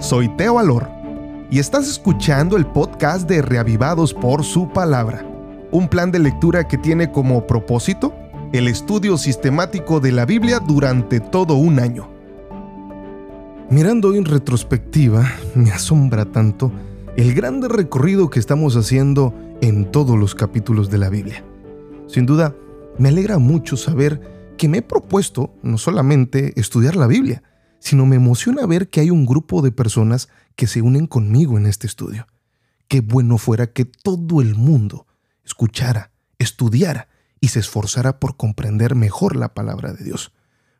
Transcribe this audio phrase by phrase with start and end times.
[0.00, 0.88] soy Teo Alor
[1.50, 5.22] y estás escuchando el podcast de Reavivados por su palabra,
[5.70, 8.14] un plan de lectura que tiene como propósito
[8.54, 12.08] el estudio sistemático de la Biblia durante todo un año.
[13.68, 16.72] Mirando en retrospectiva, me asombra tanto
[17.18, 21.44] el grande recorrido que estamos haciendo en todos los capítulos de la Biblia.
[22.06, 22.54] Sin duda,
[22.96, 24.22] me alegra mucho saber
[24.56, 27.42] que me he propuesto no solamente estudiar la Biblia,
[27.86, 31.66] sino me emociona ver que hay un grupo de personas que se unen conmigo en
[31.66, 32.26] este estudio.
[32.88, 35.06] Qué bueno fuera que todo el mundo
[35.44, 37.06] escuchara, estudiara
[37.40, 40.32] y se esforzara por comprender mejor la palabra de Dios.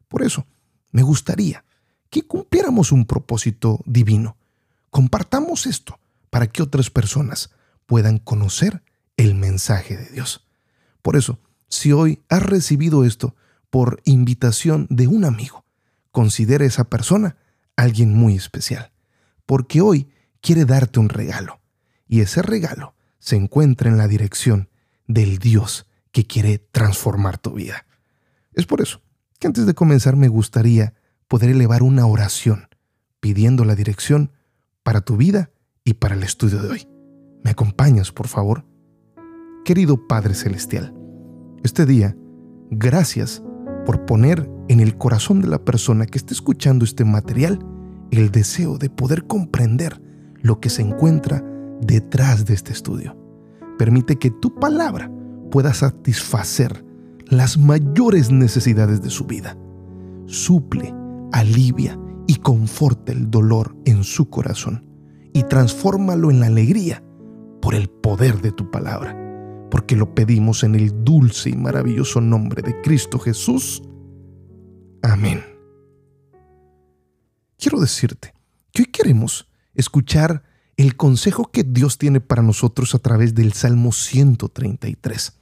[0.09, 0.49] Por eso,
[0.91, 1.65] me gustaría
[2.11, 4.37] que cumpliéramos un propósito divino.
[4.91, 7.51] Compartamos esto para que otras personas
[7.87, 8.83] puedan conocer
[9.17, 10.45] el mensaje de Dios.
[11.03, 13.37] Por eso, si hoy has recibido esto
[13.71, 15.66] por invitación de un amigo,
[16.17, 17.37] considere esa persona
[17.77, 18.91] alguien muy especial,
[19.45, 20.09] porque hoy
[20.41, 21.61] quiere darte un regalo,
[22.09, 24.71] y ese regalo se encuentra en la dirección
[25.07, 27.85] del Dios que quiere transformar tu vida.
[28.55, 29.03] Es por eso
[29.39, 30.95] que antes de comenzar me gustaría
[31.29, 32.71] poder elevar una oración
[33.21, 34.33] pidiendo la dirección
[34.83, 35.51] para tu vida
[35.85, 36.89] y para el estudio de hoy.
[37.45, 38.65] ¿Me acompañas, por favor?
[39.67, 40.95] Querido Padre Celestial,
[41.63, 42.17] este día,
[42.71, 43.43] gracias
[43.85, 47.59] por poner en el corazón de la persona que esté escuchando este material
[48.11, 50.01] el deseo de poder comprender
[50.37, 51.45] lo que se encuentra
[51.81, 53.17] detrás de este estudio.
[53.79, 55.11] Permite que tu palabra
[55.51, 56.85] pueda satisfacer
[57.27, 59.57] las mayores necesidades de su vida.
[60.27, 60.95] Suple,
[61.33, 64.85] alivia y conforta el dolor en su corazón
[65.33, 67.03] y transfórmalo en la alegría
[67.61, 69.27] por el poder de tu palabra
[69.71, 73.83] porque lo pedimos en el dulce y maravilloso nombre de Cristo Jesús.
[75.03, 75.45] Amén.
[77.59, 78.35] Quiero decirte
[78.73, 80.45] que hoy queremos escuchar
[80.77, 85.39] el consejo que Dios tiene para nosotros a través del Salmo 133.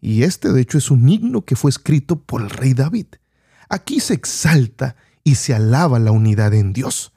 [0.00, 3.06] Y este de hecho es un himno que fue escrito por el rey David.
[3.68, 7.12] Aquí se exalta y se alaba la unidad en Dios.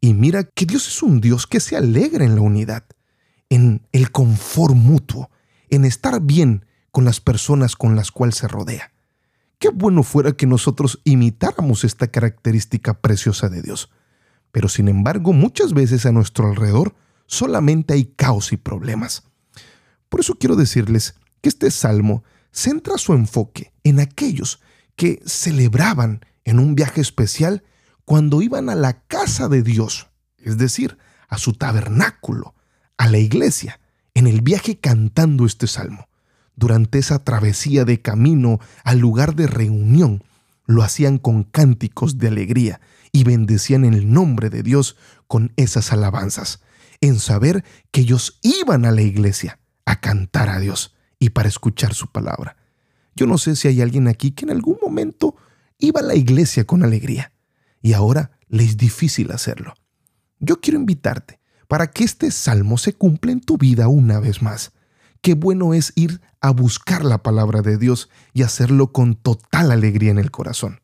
[0.00, 2.84] Y mira que Dios es un Dios que se alegra en la unidad,
[3.48, 5.30] en el confort mutuo,
[5.68, 8.93] en estar bien con las personas con las cuales se rodea.
[9.64, 13.88] Qué bueno fuera que nosotros imitáramos esta característica preciosa de Dios.
[14.52, 16.94] Pero sin embargo, muchas veces a nuestro alrededor
[17.24, 19.22] solamente hay caos y problemas.
[20.10, 24.60] Por eso quiero decirles que este salmo centra su enfoque en aquellos
[24.96, 27.64] que celebraban en un viaje especial
[28.04, 32.54] cuando iban a la casa de Dios, es decir, a su tabernáculo,
[32.98, 33.80] a la iglesia,
[34.12, 36.06] en el viaje cantando este salmo.
[36.56, 40.22] Durante esa travesía de camino al lugar de reunión,
[40.66, 42.80] lo hacían con cánticos de alegría
[43.12, 46.60] y bendecían en el nombre de Dios con esas alabanzas,
[47.00, 51.94] en saber que ellos iban a la iglesia a cantar a Dios y para escuchar
[51.94, 52.56] su palabra.
[53.14, 55.36] Yo no sé si hay alguien aquí que en algún momento
[55.78, 57.32] iba a la iglesia con alegría
[57.82, 59.74] y ahora le es difícil hacerlo.
[60.40, 64.72] Yo quiero invitarte para que este salmo se cumpla en tu vida una vez más.
[65.24, 70.10] Qué bueno es ir a buscar la palabra de Dios y hacerlo con total alegría
[70.10, 70.82] en el corazón.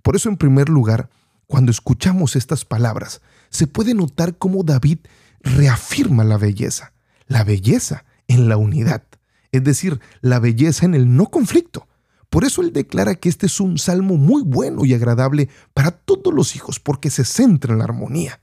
[0.00, 1.10] Por eso, en primer lugar,
[1.46, 3.20] cuando escuchamos estas palabras,
[3.50, 5.00] se puede notar cómo David
[5.42, 6.94] reafirma la belleza,
[7.26, 9.02] la belleza en la unidad,
[9.50, 11.86] es decir, la belleza en el no conflicto.
[12.30, 16.32] Por eso él declara que este es un salmo muy bueno y agradable para todos
[16.32, 18.40] los hijos, porque se centra en la armonía.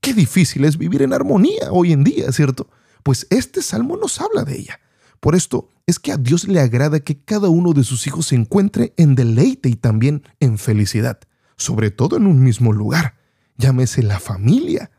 [0.00, 2.70] Qué difícil es vivir en armonía hoy en día, ¿cierto?
[3.02, 4.80] Pues este salmo nos habla de ella.
[5.26, 8.36] Por esto es que a Dios le agrada que cada uno de sus hijos se
[8.36, 11.18] encuentre en deleite y también en felicidad,
[11.56, 13.16] sobre todo en un mismo lugar.
[13.56, 14.92] Llámese la familia,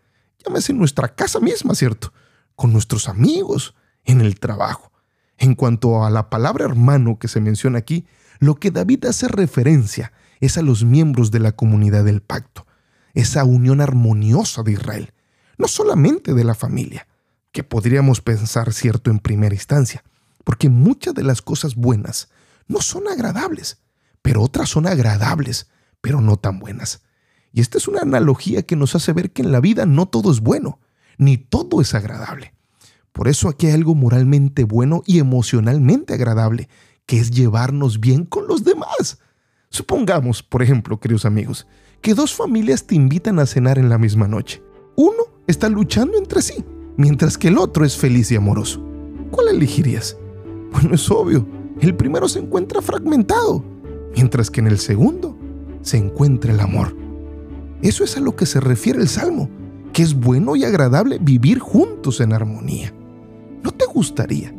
[0.44, 2.12] llámese nuestra casa misma, ¿cierto?
[2.58, 4.92] Con nuestros amigos, en el trabajo.
[5.38, 8.06] En cuanto a la palabra hermano que se menciona aquí,
[8.40, 12.68] lo que David hace referencia es a los miembros de la comunidad del pacto
[13.14, 15.14] esa unión armoniosa de Israel,
[15.58, 17.08] no solamente de la familia,
[17.54, 20.04] que podríamos pensar cierto en primera instancia,
[20.48, 22.30] porque muchas de las cosas buenas
[22.70, 23.82] no son agradables,
[24.22, 25.68] pero otras son agradables,
[26.00, 27.02] pero no tan buenas.
[27.52, 30.32] Y esta es una analogía que nos hace ver que en la vida no todo
[30.32, 30.80] es bueno,
[31.18, 32.54] ni todo es agradable.
[33.12, 36.70] Por eso aquí hay algo moralmente bueno y emocionalmente agradable,
[37.06, 39.20] que es llevarnos bien con los demás.
[39.70, 41.68] Supongamos, por ejemplo, queridos amigos,
[42.00, 44.64] que dos familias te invitan a cenar en la misma noche.
[44.96, 46.64] Uno está luchando entre sí,
[46.96, 48.82] mientras que el otro es feliz y amoroso.
[49.30, 50.16] ¿Cuál elegirías?
[50.72, 51.46] Bueno, es obvio,
[51.80, 53.64] el primero se encuentra fragmentado,
[54.16, 55.38] mientras que en el segundo
[55.82, 56.96] se encuentra el amor.
[57.82, 59.50] Eso es a lo que se refiere el Salmo,
[59.94, 62.94] que es bueno y agradable vivir juntos en armonía.
[63.64, 64.54] ¿No te gustaría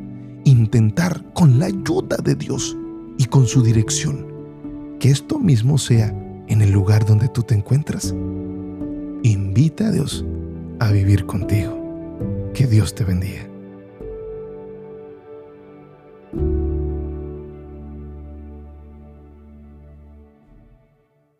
[0.44, 2.76] intentar con la ayuda de Dios
[3.18, 4.26] y con su dirección
[4.98, 6.08] que esto mismo sea
[6.48, 8.14] en el lugar donde tú te encuentras?
[9.22, 10.24] Invita a Dios
[10.78, 11.76] a vivir contigo.
[12.54, 13.48] Que Dios te bendiga.